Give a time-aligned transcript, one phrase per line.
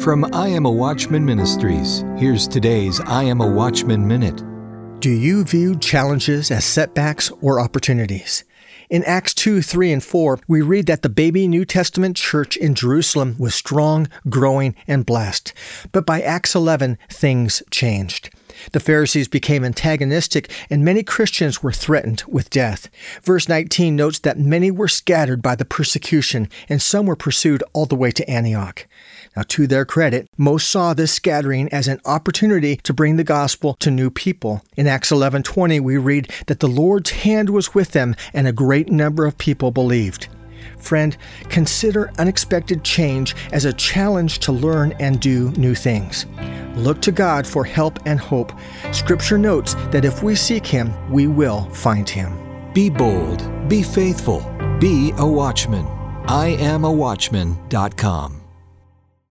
[0.00, 4.44] From I Am a Watchman Ministries, here's today's I Am a Watchman Minute.
[5.00, 8.44] Do you view challenges as setbacks or opportunities?
[8.88, 12.76] In Acts 2, 3, and 4, we read that the baby New Testament church in
[12.76, 15.52] Jerusalem was strong, growing, and blessed.
[15.90, 18.30] But by Acts 11, things changed.
[18.72, 22.88] The Pharisees became antagonistic, and many Christians were threatened with death.
[23.22, 27.86] Verse 19 notes that many were scattered by the persecution, and some were pursued all
[27.86, 28.86] the way to Antioch.
[29.36, 33.74] Now, to their credit, most saw this scattering as an opportunity to bring the gospel
[33.80, 34.62] to new people.
[34.76, 38.90] In Acts 11:20, we read that the Lord's hand was with them, and a great
[38.90, 40.28] number of people believed.
[40.78, 41.16] Friend,
[41.48, 46.26] consider unexpected change as a challenge to learn and do new things.
[46.78, 48.52] Look to God for help and hope.
[48.92, 52.38] Scripture notes that if we seek Him, we will find Him.
[52.72, 54.40] Be bold, be faithful,
[54.78, 55.86] be a watchman.
[56.28, 58.47] I am a watchman.com.